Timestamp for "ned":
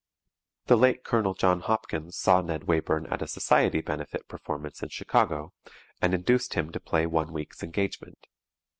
2.41-2.63